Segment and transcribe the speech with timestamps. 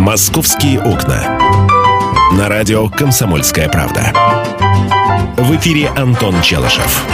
[0.00, 1.38] «Московские окна».
[2.32, 4.14] На радио «Комсомольская правда».
[5.36, 7.04] В эфире Антон Челышев.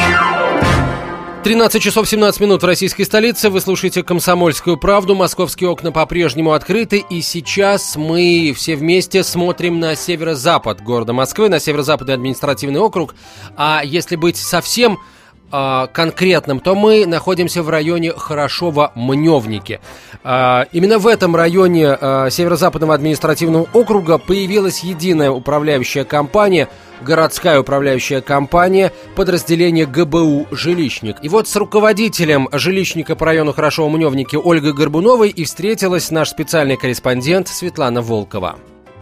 [1.43, 3.51] 13 часов 17 минут в российской столице.
[3.51, 5.17] Вы слушаете «Комсомольскую правду».
[5.17, 7.05] Московские окна по-прежнему открыты.
[7.11, 13.17] И сейчас мы все вместе смотрим на северо-запад города Москвы, на северо-западный административный округ.
[13.57, 15.01] А если быть совсем
[15.51, 19.81] э, конкретным, то мы находимся в районе Хорошова-Мневники.
[20.25, 26.69] Э, именно в этом районе э, северо-западного административного округа появилась единая управляющая компания–
[27.03, 31.17] городская управляющая компания, подразделение ГБУ «Жилищник».
[31.23, 37.49] И вот с руководителем жилищника по району Хорошова-Мневники Ольгой Горбуновой и встретилась наш специальный корреспондент
[37.49, 38.57] Светлана Волкова.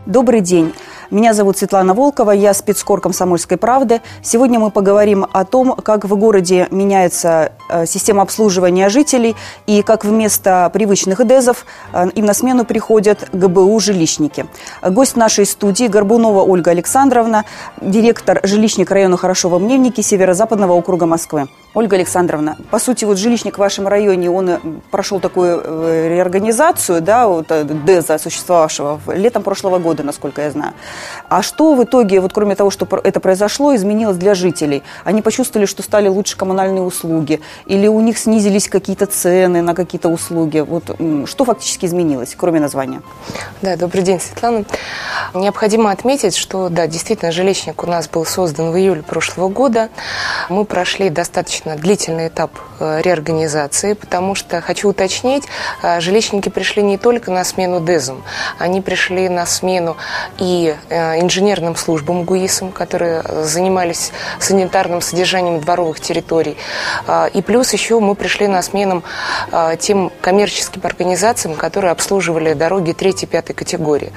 [0.06, 0.74] Добрый день.
[1.10, 4.02] Меня зовут Светлана Волкова, я спецкор «Комсомольской правды».
[4.22, 9.34] Сегодня мы поговорим о том, как в городе меняется э, система обслуживания жителей
[9.66, 11.64] и как вместо привычных ДЭЗов
[11.94, 14.44] э, им на смену приходят ГБУ-жилищники.
[14.82, 17.46] Гость нашей студии Горбунова Ольга Александровна,
[17.80, 21.48] директор жилищника района Хорошова-Мневники Северо-Западного округа Москвы.
[21.74, 24.58] Ольга Александровна, по сути, вот жилищник в вашем районе, он э,
[24.92, 30.74] прошел такую э, реорганизацию, да, вот э, ДЭЗа, существовавшего летом прошлого года, насколько я знаю.
[31.28, 34.84] А что в итоге, вот кроме того, что это произошло, изменилось для жителей?
[35.02, 37.40] Они почувствовали, что стали лучше коммунальные услуги?
[37.66, 40.60] Или у них снизились какие-то цены на какие-то услуги?
[40.60, 40.84] Вот
[41.26, 43.02] что фактически изменилось, кроме названия?
[43.62, 44.64] Да, добрый день, Светлана.
[45.34, 49.88] Необходимо отметить, что, да, действительно, жилищник у нас был создан в июле прошлого года.
[50.48, 55.44] Мы прошли достаточно достаточно длительный этап э, реорганизации, потому что, хочу уточнить,
[55.82, 58.22] э, жилищники пришли не только на смену ДЭЗам,
[58.58, 59.96] они пришли на смену
[60.38, 66.56] и э, инженерным службам ГУИСам, которые занимались санитарным содержанием дворовых территорий,
[67.34, 69.02] и плюс еще мы пришли на смену
[69.78, 74.12] тем коммерческим организациям, которые обслуживали дороги 3-5 категории.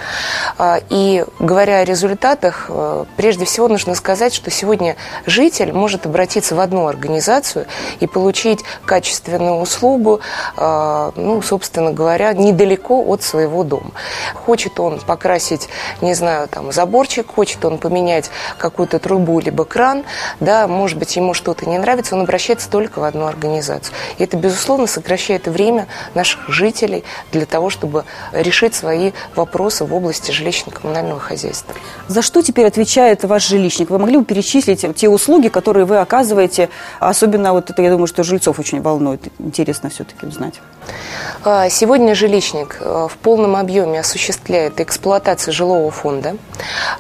[0.90, 2.70] И говоря о результатах,
[3.16, 7.68] прежде всего нужно сказать, что сегодня житель может обратиться в одну организацию, организацию
[8.00, 10.20] и получить качественную услугу,
[10.56, 13.92] а, ну, собственно говоря, недалеко от своего дома.
[14.34, 15.70] Хочет он покрасить,
[16.02, 20.04] не знаю, там, заборчик, хочет он поменять какую-то трубу либо кран,
[20.40, 23.94] да, может быть, ему что-то не нравится, он обращается только в одну организацию.
[24.18, 28.04] И это, безусловно, сокращает время наших жителей для того, чтобы
[28.34, 31.76] решить свои вопросы в области жилищно-коммунального хозяйства.
[32.08, 33.90] За что теперь отвечает ваш жилищник?
[33.90, 38.08] Вы могли бы перечислить те услуги, которые вы оказываете, особенно Особенно вот это, я думаю,
[38.08, 39.22] что жильцов очень волнует.
[39.38, 40.62] Интересно все-таки узнать.
[41.44, 46.38] А, сегодня жилищник э, в полном объеме осуществляет эксплуатацию жилого фонда,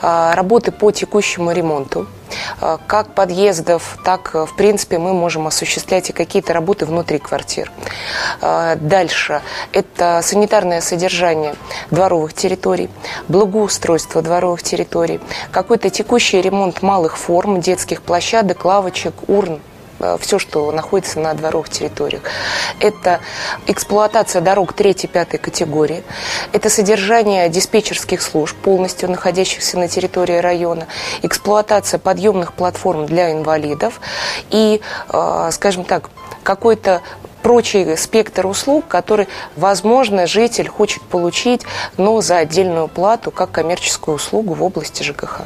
[0.01, 2.07] а, работы по текущему ремонту,
[2.59, 7.71] а, как подъездов, так, э, в принципе, мы можем осуществлять и какие-то работы внутри квартир.
[8.41, 9.41] Дальше.
[9.71, 11.55] Это санитарное содержание
[11.89, 12.89] дворовых территорий,
[13.29, 15.21] благоустройство дворовых территорий,
[15.51, 19.61] какой-то текущий ремонт малых форм, детских площадок, лавочек, урн,
[20.19, 22.23] все, что находится на дворовых территориях.
[22.79, 23.19] Это
[23.65, 26.03] эксплуатация дорог 3-5 категории,
[26.53, 30.87] это содержание диспетчерских служб, полностью находящихся на территории района,
[31.21, 33.99] эксплуатация подъемных платформ для инвалидов
[34.49, 36.09] и, э, скажем так,
[36.43, 37.01] какой-то
[37.41, 41.61] прочий спектр услуг, который, возможно, житель хочет получить,
[41.97, 45.41] но за отдельную плату, как коммерческую услугу в области ЖКХ.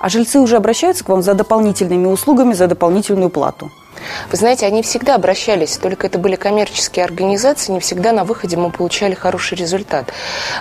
[0.00, 3.70] А жильцы уже обращаются к вам за дополнительными услугами, за дополнительную плату?
[4.30, 8.70] Вы знаете, они всегда обращались, только это были коммерческие организации, не всегда на выходе мы
[8.70, 10.12] получали хороший результат.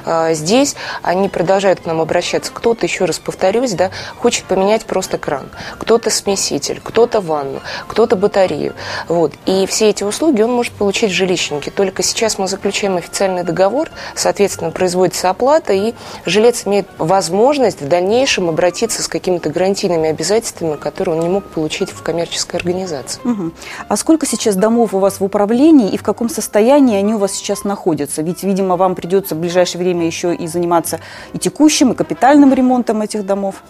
[0.06, 2.52] А, здесь они продолжают к нам обращаться.
[2.54, 5.50] Кто-то, еще раз повторюсь, да, хочет поменять просто кран,
[5.80, 8.74] кто-то смеситель, кто-то ванну, кто-то батарею.
[9.08, 9.34] Вот.
[9.46, 11.72] И все эти услуги он может получить в жилищнике.
[11.72, 15.94] Только сейчас мы заключаем официальный договор, соответственно, производится оплата, и
[16.26, 21.92] жилец имеет возможность в дальнейшем обратиться с какими-то гарантийными обязательствами, которые он не мог получить
[21.92, 23.22] в коммерческой организации.
[23.34, 23.52] Угу.
[23.88, 27.32] А сколько сейчас домов у вас в управлении и в каком состоянии они у вас
[27.32, 28.22] сейчас находятся?
[28.22, 31.00] Ведь, видимо, вам придется в ближайшее время еще и заниматься
[31.34, 33.64] и текущим, и капитальным ремонтом этих домов.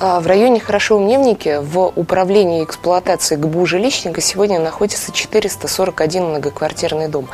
[0.00, 7.28] А, в районе Хорошо-Умневники в управлении эксплуатации ГБУ жилищника сегодня находится 441 многоквартирный дом.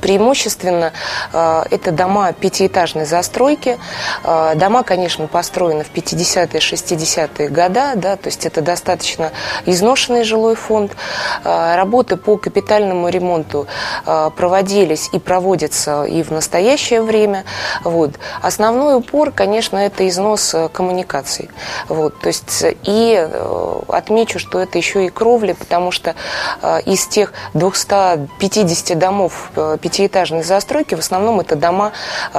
[0.00, 0.92] Преимущественно
[1.32, 3.78] а, это дома пятиэтажной застройки.
[4.22, 9.32] А, дома, конечно, построены в 50-е, 60-е годы, да, то есть это достаточно
[9.66, 10.92] изношенный жилой фонд.
[11.44, 13.66] Работы по капитальному ремонту
[14.04, 17.44] проводились и проводятся и в настоящее время.
[17.84, 18.12] Вот.
[18.42, 21.50] Основной упор, конечно, это износ коммуникаций.
[21.88, 22.18] Вот.
[22.20, 23.28] То есть и
[23.88, 26.14] отмечу, что это еще и кровли, потому что
[26.84, 31.92] из тех 250 домов пятиэтажной застройки в основном это дома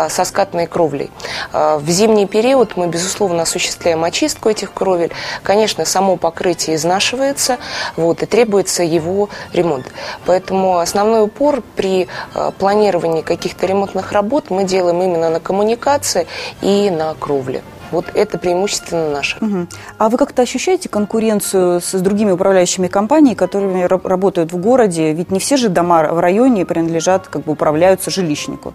[0.10, 1.12] со скатной кровлей.
[1.52, 5.12] В зимний период мы, безусловно, осуществляем очистку этих кровель.
[5.44, 7.58] Конечно, само покрытие изнашивается,
[7.96, 9.86] вот, и требуется его ремонт.
[10.26, 16.28] Поэтому основной упор при э, планировании каких-то ремонтных работ мы делаем именно на коммуникации
[16.62, 17.62] и на кровле.
[17.92, 19.38] Вот это преимущественно наше.
[19.42, 19.68] Угу.
[19.98, 25.14] А вы как-то ощущаете конкуренцию с, с другими управляющими компаниями, которые работают в городе?
[25.14, 28.74] Ведь не все же дома в районе принадлежат, как бы управляются жилищнику.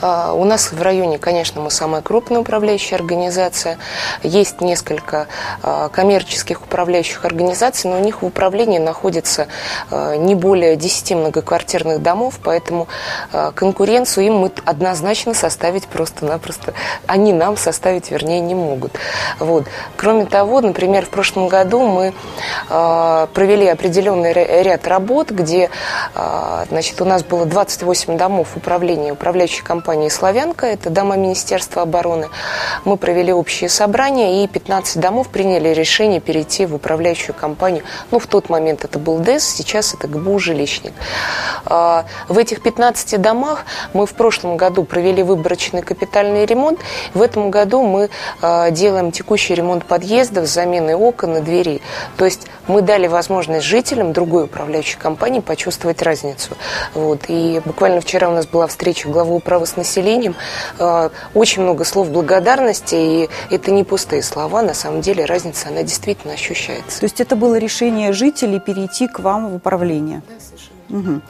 [0.00, 3.78] А, у нас в районе, конечно, мы самая крупная управляющая организация.
[4.22, 5.26] Есть несколько
[5.62, 9.48] а, коммерческих управляющих организаций, но у них в управлении находится
[9.90, 12.88] а, не более 10 многоквартирных домов, поэтому
[13.54, 16.74] конкуренцию им мы однозначно составить просто-напросто,
[17.06, 18.92] они нам составить, вернее, не могут.
[19.38, 19.64] Вот.
[19.96, 22.12] Кроме того, например, в прошлом году мы
[22.68, 25.70] провели определенный ряд работ, где
[26.68, 32.28] значит, у нас было 28 домов управления, управляющей компании компании «Славянка», это дома Министерства обороны.
[32.84, 37.84] Мы провели общее собрание, и 15 домов приняли решение перейти в управляющую компанию.
[38.10, 40.92] Ну, в тот момент это был ДЭС, сейчас это ГБУ «Жилищник».
[41.64, 43.64] А, в этих 15 домах
[43.94, 46.80] мы в прошлом году провели выборочный капитальный ремонт.
[47.14, 48.10] В этом году мы
[48.42, 51.80] а, делаем текущий ремонт подъездов, замены окон и дверей.
[52.18, 56.50] То есть мы дали возможность жителям другой управляющей компании почувствовать разницу.
[56.92, 57.22] Вот.
[57.28, 60.34] И буквально вчера у нас была встреча главы управы с населением.
[60.78, 65.82] Э, очень много слов благодарности, и это не пустые слова, на самом деле разница, она
[65.82, 67.00] действительно ощущается.
[67.00, 70.22] То есть это было решение жителей перейти к вам в управление?
[70.28, 70.77] Да, совершенно.
[70.90, 71.20] Угу.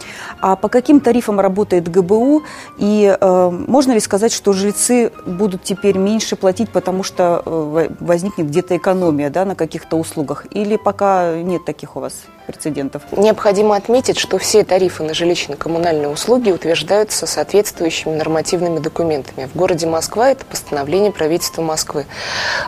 [0.40, 2.42] А по каким тарифам работает ГБУ?
[2.78, 8.48] И э, можно ли сказать, что жильцы будут теперь меньше платить, потому что э, возникнет
[8.48, 10.46] где-то экономия да, на каких-то услугах?
[10.52, 12.14] Или пока нет таких у вас
[12.46, 13.02] прецедентов?
[13.12, 19.48] Необходимо отметить, что все тарифы на жилищно-коммунальные услуги утверждаются соответствующими нормативными документами.
[19.52, 22.06] В городе Москва это постановление правительства Москвы.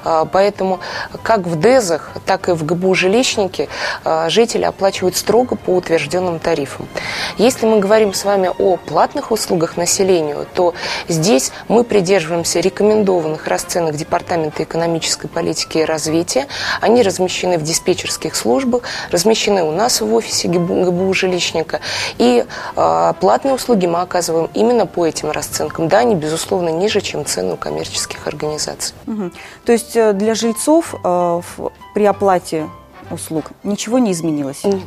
[0.05, 0.81] А, поэтому
[1.23, 3.69] как в ДЭЗах, так и в ГБУ жилищники
[4.05, 6.89] а, жители оплачивают строго по утвержденным тарифам тарифам.
[7.39, 10.75] Если мы говорим с вами о платных услугах населению, то
[11.09, 16.47] здесь мы придерживаемся рекомендованных расценок Департамента экономической политики и развития.
[16.81, 21.81] Они размещены в диспетчерских службах, размещены у нас в офисе ГБУ жилищника.
[22.19, 22.45] И
[22.77, 25.89] э, платные услуги мы оказываем именно по этим расценкам.
[25.89, 28.95] Да, они, безусловно, ниже, чем цены у коммерческих организаций.
[29.07, 29.31] Угу.
[29.65, 31.41] То есть э, для жильцов э,
[31.95, 32.69] при оплате
[33.11, 34.65] услуг ничего не изменилось?
[34.65, 34.85] Нет.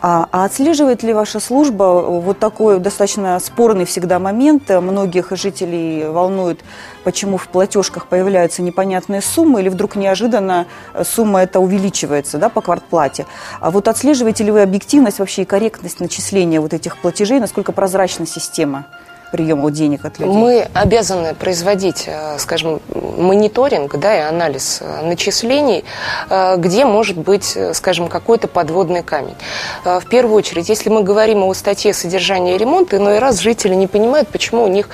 [0.00, 4.68] А, а отслеживает ли ваша служба вот такой достаточно спорный всегда момент?
[4.68, 6.60] Многих жителей волнует,
[7.02, 10.66] почему в платежках появляются непонятные суммы, или вдруг неожиданно
[11.02, 13.26] сумма эта увеличивается да, по квартплате.
[13.60, 18.24] А вот отслеживаете ли вы объективность вообще и корректность начисления вот этих платежей, насколько прозрачна
[18.26, 18.86] система?
[19.30, 20.34] Приема денег от людей?
[20.34, 25.84] Мы обязаны производить, э, скажем, мониторинг да, и анализ э, начислений,
[26.30, 29.36] э, где может быть, скажем, какой-то подводный камень.
[29.84, 33.86] В первую очередь, если мы говорим о статье содержания и ремонта, иной раз жители не
[33.86, 34.88] понимают, почему у них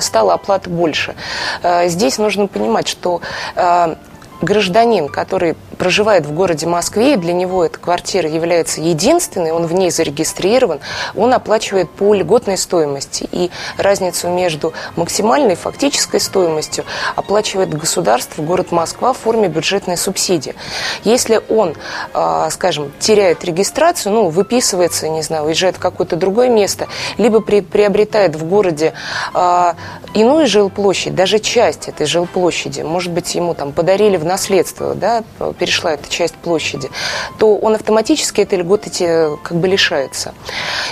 [0.00, 1.14] стала оплата больше.
[1.86, 3.20] Здесь нужно понимать, что
[4.40, 9.72] гражданин, который проживает в городе Москве, и для него эта квартира является единственной, он в
[9.72, 10.80] ней зарегистрирован,
[11.14, 13.28] он оплачивает по льготной стоимости.
[13.32, 16.84] И разницу между максимальной и фактической стоимостью
[17.16, 20.54] оплачивает государство, город Москва в форме бюджетной субсидии.
[21.04, 21.74] Если он,
[22.12, 28.34] а, скажем, теряет регистрацию, ну, выписывается, не знаю, уезжает в какое-то другое место, либо приобретает
[28.34, 28.92] в городе
[29.34, 29.76] а,
[30.14, 35.24] иную жилплощадь, даже часть этой жилплощади, может быть, ему там подарили в наследство, да,
[35.58, 36.90] перешла эта часть площади,
[37.38, 38.90] то он автоматически этой льготы
[39.42, 40.34] как бы лишается.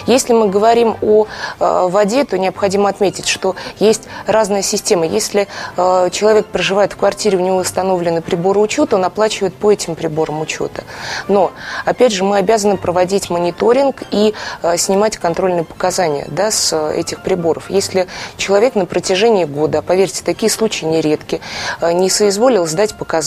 [0.07, 5.07] Если мы говорим о э, воде, то необходимо отметить, что есть разные системы.
[5.07, 9.95] Если э, человек проживает в квартире, у него установлены приборы учета, он оплачивает по этим
[9.95, 10.85] приборам учета.
[11.28, 11.52] Но,
[11.85, 17.71] опять же, мы обязаны проводить мониторинг и э, снимать контрольные показания да, с этих приборов.
[17.71, 21.40] Если человек на протяжении года, поверьте, такие случаи нередки,
[21.83, 23.25] не соизволил сдать показания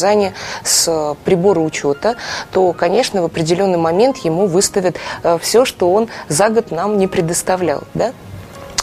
[0.63, 2.15] с прибора учета,
[2.51, 4.97] то, конечно, в определенный момент ему выставят
[5.41, 7.83] все, что он за год нам не предоставлял.
[7.93, 8.13] Да?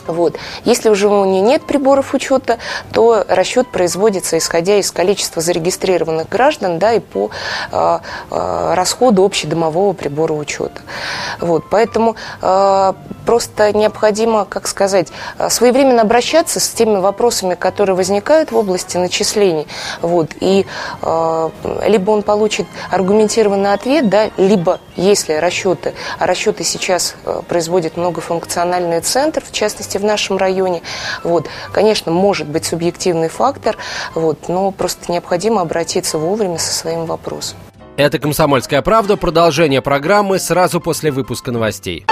[0.07, 0.37] Вот.
[0.65, 2.59] Если у животного нет приборов учета,
[2.93, 7.31] то расчет производится исходя из количества зарегистрированных граждан да, и по
[7.73, 7.99] э,
[8.31, 10.81] э, расходу общедомового прибора учета.
[11.41, 11.65] Вот.
[11.71, 12.93] Поэтому э,
[13.25, 15.09] просто необходимо, как сказать,
[15.49, 19.67] своевременно обращаться с теми вопросами, которые возникают в области начислений.
[20.03, 20.31] Вот.
[20.41, 20.67] И
[21.03, 21.51] э,
[21.87, 27.15] либо он получит аргументированный ответ, да, либо если расчеты, а расчеты сейчас
[27.49, 30.83] производит многофункциональный центр, в частности, в нашем районе.
[31.23, 31.49] Вот.
[31.73, 33.77] Конечно, может быть субъективный фактор,
[34.15, 37.59] вот, но просто необходимо обратиться вовремя со своим вопросом.
[37.97, 39.17] Это «Комсомольская правда».
[39.17, 42.05] Продолжение программы сразу после выпуска новостей.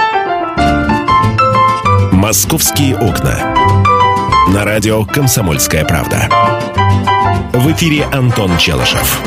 [2.11, 3.53] «Московские окна».
[4.49, 6.27] На радио «Комсомольская правда».
[7.53, 9.21] В эфире Антон Челышев.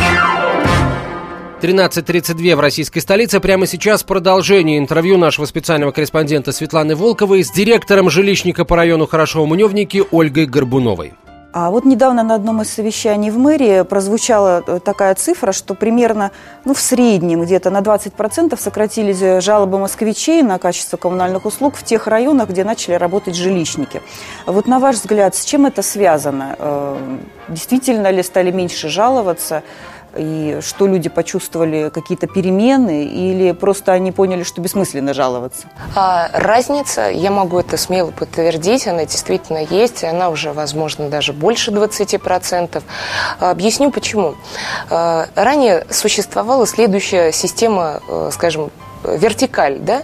[1.61, 3.41] 13.32 в российской столице.
[3.41, 10.05] Прямо сейчас продолжение интервью нашего специального корреспондента Светланы Волковой с директором жилищника по району Хорошово-Мневники
[10.13, 11.15] Ольгой Горбуновой.
[11.51, 16.31] А вот недавно на одном из совещаний в мэрии прозвучала э, такая цифра, что примерно
[16.65, 21.83] ну, в среднем где-то на 20% сократились э, жалобы москвичей на качество коммунальных услуг в
[21.83, 24.03] тех районах, где начали работать жилищники.
[24.47, 26.55] Вот на ваш взгляд, с чем это связано?
[26.59, 29.63] Э, действительно ли стали меньше жаловаться?
[30.17, 35.69] И что люди почувствовали какие-то перемены или просто они поняли, что бессмысленно жаловаться?
[35.95, 41.33] А, разница, я могу это смело подтвердить, она действительно есть, и она уже, возможно, даже
[41.33, 42.83] больше 20%.
[43.41, 44.35] Объясню почему.
[44.91, 48.71] А, ранее существовала следующая система, э, скажем,
[49.05, 50.03] вертикаль, да,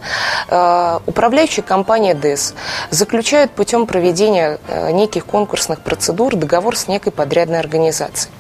[0.49, 2.55] э, управляющая компания ДЭС
[2.91, 8.33] заключает путем проведения э, неких конкурсных процедур договор с некой подрядной организацией.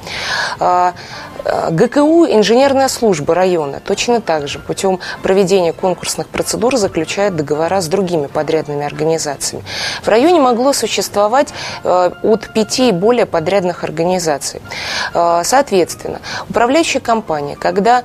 [0.60, 0.92] Э,
[1.70, 8.28] ГКУ инженерная служба района точно так же путем проведения конкурсных процедур заключает договора с другими
[8.28, 9.62] подрядными организациями.
[10.02, 11.52] В районе могло существовать
[11.84, 14.62] от пяти и более подрядных организаций.
[15.12, 18.04] Соответственно, управляющая компания, когда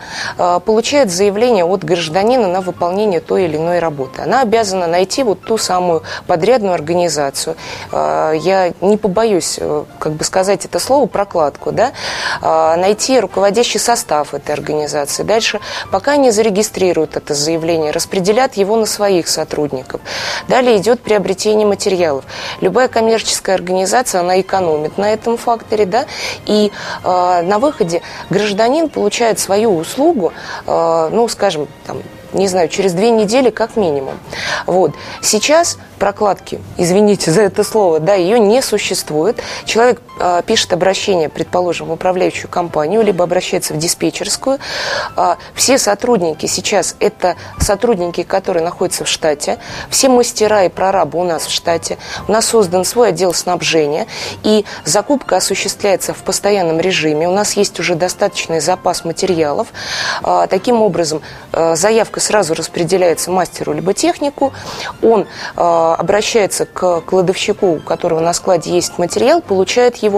[0.66, 4.22] получает заявление от гражданина гражданина на выполнение той или иной работы.
[4.22, 7.56] Она обязана найти вот ту самую подрядную организацию.
[7.92, 11.92] А, я не побоюсь, э, как бы сказать это слово, прокладку, да,
[12.42, 15.24] а, найти руководящий состав этой организации.
[15.24, 15.60] Дальше,
[15.92, 20.02] пока они зарегистрируют это заявление, распределят его на своих сотрудников.
[20.48, 22.24] Далее идет приобретение материалов.
[22.62, 26.06] Любая коммерческая организация, она экономит на этом факторе, да,
[26.46, 26.72] и
[27.04, 30.32] э, на выходе гражданин получает свою услугу,
[30.66, 34.16] ну, скажем, там, не знаю, через две недели как минимум.
[34.66, 34.94] Вот.
[35.22, 39.42] Сейчас прокладки, извините за это слово, да, ее не существует.
[39.66, 44.60] Человек э, пишет обращение, предположим, в управляющую компанию, либо обращается в диспетчерскую.
[45.16, 49.60] Э, все сотрудники сейчас это сотрудники, которые находятся в штате.
[49.90, 51.98] Все мастера и прорабы у нас в штате.
[52.28, 54.08] У нас создан свой отдел снабжения,
[54.44, 57.28] и закупка осуществляется в постоянном режиме.
[57.28, 59.68] У нас есть уже достаточный запас материалов.
[60.24, 61.22] Э, таким образом,
[61.54, 64.54] э, заявка сразу распределяется мастеру либо технику.
[65.04, 65.22] Он
[65.56, 70.09] э, обращается к кладовщику, у которого на складе есть материал, получает его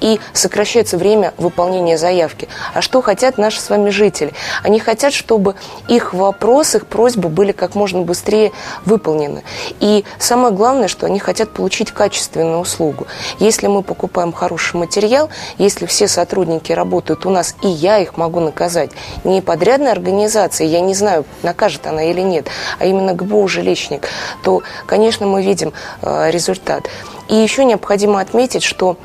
[0.00, 2.48] и сокращается время выполнения заявки.
[2.74, 4.32] А что хотят наши с вами жители?
[4.62, 5.54] Они хотят, чтобы
[5.88, 8.52] их вопрос, их просьбы были как можно быстрее
[8.84, 9.42] выполнены.
[9.80, 13.06] И самое главное, что они хотят получить качественную услугу.
[13.38, 15.28] Если мы покупаем хороший материал,
[15.58, 18.90] если все сотрудники работают у нас, и я их могу наказать,
[19.24, 24.08] не подрядная организация, я не знаю, накажет она или нет, а именно ГБУ жилищник,
[24.42, 26.88] то, конечно, конечно, мы видим э, результат.
[27.28, 28.96] И еще необходимо отметить, что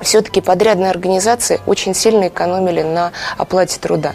[0.00, 4.12] все-таки подрядные организации очень сильно экономили на оплате труда.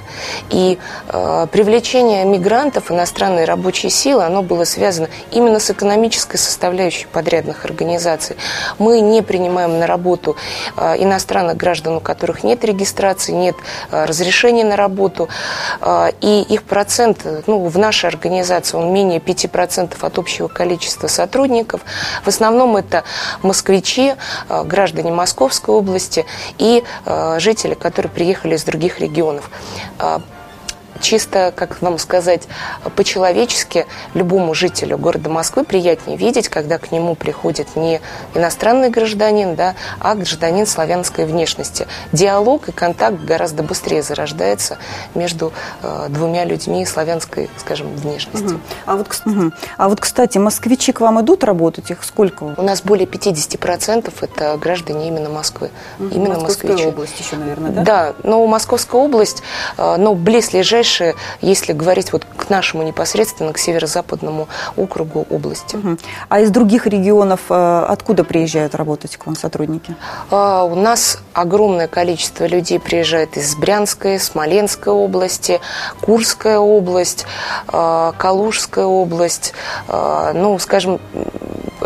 [0.50, 7.66] И э, привлечение мигрантов, иностранной рабочей силы, оно было связано именно с экономической составляющей подрядных
[7.66, 8.36] организаций.
[8.78, 10.36] Мы не принимаем на работу
[10.78, 13.56] э, иностранных граждан, у которых нет регистрации, нет
[13.92, 15.30] э, разрешения на работу,
[15.82, 21.82] э, и их процент ну, в нашей организации, он менее 5% от общего количества сотрудников.
[22.24, 23.04] В основном это
[23.42, 24.14] москвичи,
[24.50, 25.12] э, граждане
[25.70, 26.26] Московской области
[26.58, 29.50] и э, жители, которые приехали из других регионов.
[31.02, 32.48] Чисто, как вам сказать,
[32.96, 38.02] по-человечески любому жителю города Москвы приятнее видеть, когда к нему приходит не
[38.36, 41.88] иностранный гражданин, да, а гражданин славянской внешности.
[42.12, 44.78] Диалог и контакт гораздо быстрее зарождается
[45.16, 48.54] между э, двумя людьми славянской, скажем, внешности.
[48.54, 48.60] Угу.
[48.86, 49.52] А, вот, угу.
[49.78, 51.92] а вот, кстати, москвичи к вам идут работать?
[51.92, 52.44] Их сколько?
[52.58, 55.70] У нас более 50% это граждане именно Москвы.
[56.00, 56.10] Угу.
[56.10, 56.90] Именно Московская москвичи.
[56.90, 57.84] область еще, наверное, да?
[57.84, 59.42] Да, но Московская область,
[59.78, 65.76] э, но близлежащие дальше, если говорить вот к нашему непосредственно, к северо-западному округу области.
[65.76, 65.98] Угу.
[66.30, 69.96] А из других регионов э, откуда приезжают работать к вам сотрудники?
[70.32, 75.62] А, у нас огромное количество людей приезжает из Брянской, Смоленской области,
[76.02, 77.26] Курская область,
[77.72, 79.54] э, Калужская область,
[79.88, 81.00] э, ну, скажем,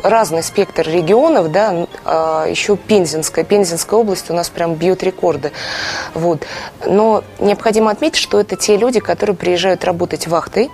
[0.04, 3.44] разный спектр регионов, да, а, еще Пензенская.
[3.44, 5.52] Пензенская область у нас прям бьет рекорды.
[6.14, 6.46] Вот.
[6.86, 10.70] Но необходимо отметить, что это те люди, которые приезжают работать вахтой,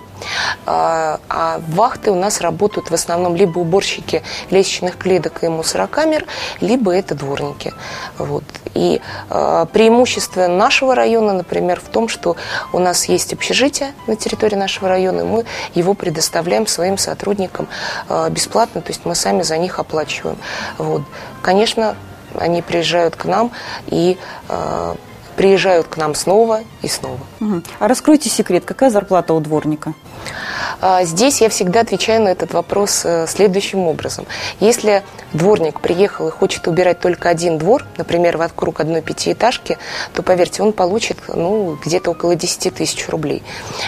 [0.65, 6.25] а, а вахты у нас работают в основном либо уборщики лестничных клеток и мусорокамер,
[6.61, 7.73] либо это дворники.
[8.17, 8.43] Вот.
[8.73, 12.35] И э, преимущество нашего района, например, в том, что
[12.71, 17.67] у нас есть общежитие на территории нашего района, и мы его предоставляем своим сотрудникам
[18.07, 20.37] э, бесплатно, то есть мы сами за них оплачиваем.
[20.77, 21.03] Вот.
[21.41, 21.95] Конечно,
[22.35, 23.51] они приезжают к нам
[23.87, 24.95] и э,
[25.39, 27.17] приезжают к нам снова и снова.
[27.39, 27.61] Угу.
[27.79, 29.93] А раскройте секрет, какая зарплата у дворника?
[30.81, 34.25] А, здесь я всегда отвечаю на этот вопрос э, следующим образом.
[34.59, 39.77] Если дворник приехал и хочет убирать только один двор, например, вокруг одной пятиэтажки,
[40.13, 43.43] то, поверьте, он получит ну, где-то около 10 тысяч рублей.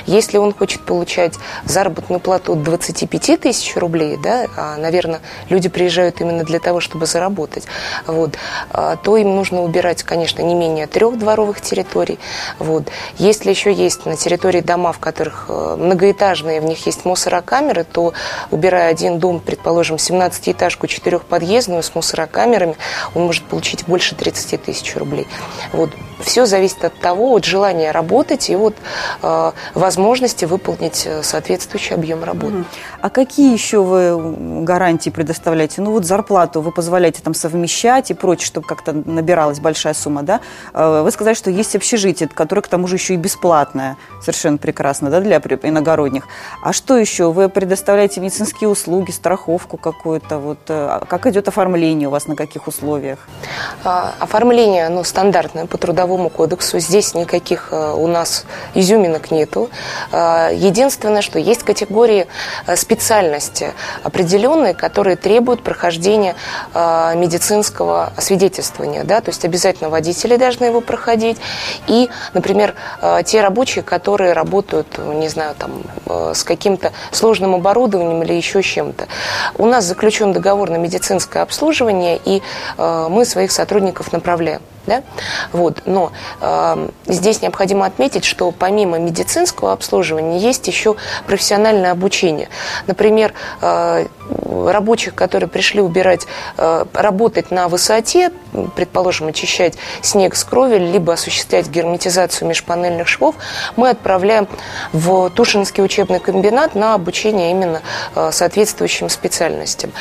[0.05, 1.33] Если он хочет получать
[1.65, 7.07] заработную плату от 25 тысяч рублей, да, а, наверное, люди приезжают именно для того, чтобы
[7.07, 7.65] заработать,
[8.05, 8.35] вот,
[8.69, 12.19] а, то им нужно убирать, конечно, не менее трех дворов, дворовых территорий.
[12.59, 12.83] Вот.
[13.17, 18.13] Если еще есть на территории дома, в которых э, многоэтажные, в них есть мусорокамеры, то
[18.49, 22.75] убирая один дом, предположим, 17-этажку, четырехподъездную с мусорокамерами,
[23.15, 25.27] он может получить больше 30 тысяч рублей.
[25.71, 25.91] Вот.
[26.23, 28.75] Все зависит от того, от желания работать и от
[29.21, 32.63] э, возможности выполнить э, соответствующий объем работы.
[33.01, 35.81] А какие еще вы гарантии предоставляете?
[35.81, 40.41] Ну вот зарплату вы позволяете там совмещать и прочее, чтобы как-то набиралась большая сумма, да?
[40.73, 43.97] Э, вы сказали, что есть общежитие, которое к тому же еще и бесплатное.
[44.21, 46.27] Совершенно прекрасно, да, для иногородних.
[46.63, 47.31] А что еще?
[47.31, 50.37] Вы предоставляете медицинские услуги, страховку какую-то?
[50.37, 53.19] Вот, э, а как идет оформление у вас, на каких условиях?
[53.83, 56.79] А, оформление, оно стандартное по трудовому Трудовому кодексу.
[56.79, 58.43] Здесь никаких э, у нас
[58.75, 59.69] изюминок нету.
[60.11, 62.27] Э, единственное, что есть категории
[62.67, 63.71] э, специальности
[64.03, 66.35] определенные, которые требуют прохождения
[66.73, 69.03] медицинского освидетельствования.
[69.05, 69.21] Да?
[69.21, 71.37] То есть обязательно водители должны его проходить.
[71.87, 72.75] И, например,
[73.25, 75.83] те рабочие, которые работают, не знаю, там,
[76.33, 79.07] с каким-то сложным оборудованием или еще чем-то.
[79.57, 82.41] У нас заключен договор на медицинское обслуживание, и
[82.77, 84.61] мы своих сотрудников направляем.
[84.87, 85.03] Да?
[85.51, 85.83] Вот.
[85.85, 86.11] Но
[86.41, 90.95] э, здесь необходимо отметить, что помимо медицинского обслуживания есть еще
[91.27, 92.49] профессиональное обучение.
[92.87, 94.07] Например, э,
[94.45, 96.25] рабочих, которые пришли убирать,
[96.57, 98.31] э, работать на высоте,
[98.75, 103.35] предположим, очищать снег с крови, либо осуществлять герметизацию межпанельных швов,
[103.75, 104.47] мы отправляем
[104.93, 107.81] в Тушинский учебный комбинат на обучение именно
[108.15, 109.91] э, соответствующим специальностям.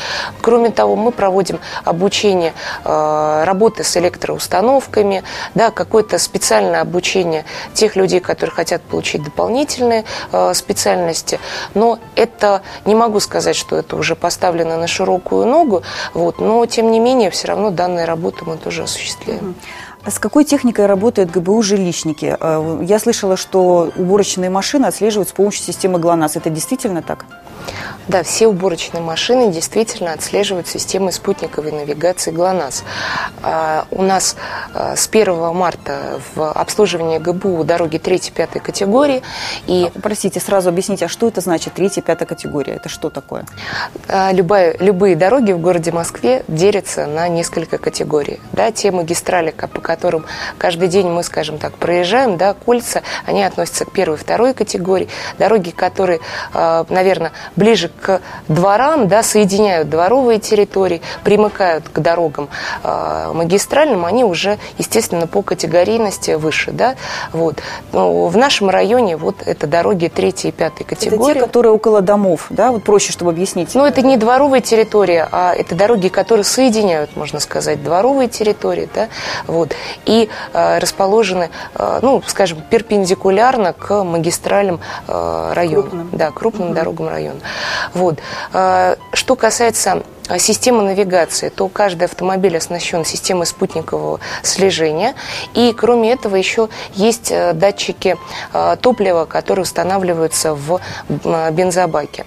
[0.41, 2.53] Кроме того, мы проводим обучение
[2.85, 5.23] э, работы с электроустановками,
[5.55, 10.05] да, какое-то специальное обучение тех людей, которые хотят получить дополнительные
[10.55, 11.39] специальности.
[11.75, 15.83] Но это, не могу сказать, что это уже поставлено на широкую ногу,
[16.15, 18.07] вот, но тем не менее все равно данные
[18.41, 19.55] работы мы тоже осуществляем.
[20.03, 22.37] А с какой техникой работают ГБУ-жилищники?
[22.41, 26.37] Э, я слышала, что уборочные машины отслеживают с помощью системы ГЛОНАСС.
[26.37, 27.27] Это действительно так?
[28.11, 32.83] Да, все уборочные машины действительно отслеживают системой спутниковой навигации ГЛОНАСС.
[33.41, 34.35] А, у нас
[34.75, 39.23] а, с 1 марта в обслуживании ГБУ дороги 3-5 категории.
[39.69, 39.93] И...
[39.95, 42.73] А, простите, сразу объясните, а что это значит 3-5 категория?
[42.73, 43.45] Это что такое?
[44.09, 48.41] Любая, любые дороги в городе Москве делятся на несколько категорий.
[48.51, 50.27] Да, те магистрали, по которым
[50.59, 55.09] каждый день мы, скажем так, проезжаем, да, кольца, они относятся к первой и второй категории.
[55.39, 56.19] Дороги, которые,
[56.53, 58.00] наверное, ближе к
[58.49, 62.49] дворам, да, соединяют дворовые территории, примыкают к дорогам
[62.83, 66.73] э, магистральным, они уже, естественно, по категорийности выше.
[66.73, 66.97] Да?
[67.33, 67.57] Вот.
[67.93, 71.33] Но в нашем районе вот это дороги третьей и пятой категории.
[71.33, 72.71] Это те, которые около домов, да?
[72.71, 73.75] Вот проще, чтобы объяснить.
[73.75, 79.09] Ну, это не дворовая территория, а это дороги, которые соединяют, можно сказать, дворовые территории, да?
[79.47, 79.75] Вот.
[80.07, 85.83] И э, расположены, э, ну, скажем, перпендикулярно к магистралям э, района.
[85.83, 86.09] Крупным.
[86.13, 86.75] Да, крупным угу.
[86.75, 87.41] дорогам района.
[87.95, 88.19] Вот.
[88.53, 90.03] Э, что касается
[90.39, 95.15] система навигации, то каждый автомобиль оснащен системой спутникового слежения.
[95.55, 98.17] И кроме этого еще есть датчики
[98.81, 102.27] топлива, которые устанавливаются в бензобаке.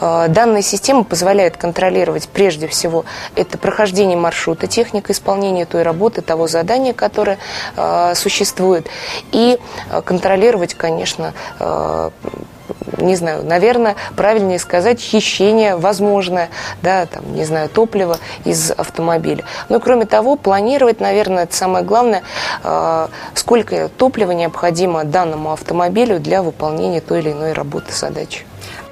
[0.00, 3.04] Данная система позволяет контролировать прежде всего
[3.34, 7.38] это прохождение маршрута, техника исполнения той работы, того задания, которое
[8.14, 8.88] существует,
[9.32, 9.58] и
[10.04, 11.32] контролировать, конечно,
[12.98, 16.50] не знаю, наверное, правильнее сказать, хищение возможное,
[16.82, 19.44] да, там, не знаю, топлива из автомобиля.
[19.68, 22.22] Ну и кроме того, планировать, наверное, это самое главное,
[22.62, 28.44] э, сколько топлива необходимо данному автомобилю для выполнения той или иной работы, задачи.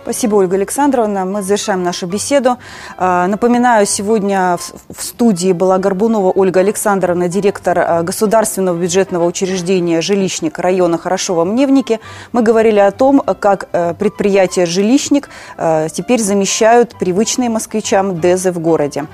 [0.04, 1.24] Спасибо, Ольга Александровна.
[1.24, 2.58] Мы завершаем нашу беседу.
[2.98, 4.58] А, напоминаю, сегодня
[4.90, 12.00] в студии была Горбунова Ольга Александровна, директор а, государственного бюджетного учреждения «Жилищник» района Хорошова-Мневники.
[12.32, 18.58] Мы говорили о том, как э, предприятие «Жилищник» э, теперь замещают привычные москвичам ДЭЗы в
[18.58, 19.06] городе.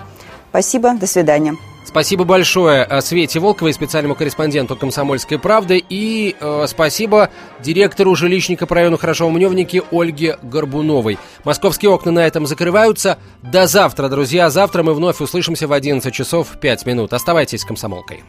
[0.51, 1.55] Спасибо, до свидания.
[1.91, 8.77] Спасибо большое э, Свете Волковой, специальному корреспонденту «Комсомольской правды», и э, спасибо директору жилищника по
[8.77, 11.19] району Хорошо-Мневники Ольге Горбуновой.
[11.43, 13.19] Московские окна на этом закрываются.
[13.43, 14.51] До завтра, друзья.
[14.51, 17.13] Завтра мы вновь услышимся в 11 часов 5 минут.
[17.13, 18.23] Оставайтесь с «Комсомолкой».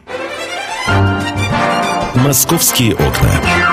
[2.16, 3.71] «Московские окна».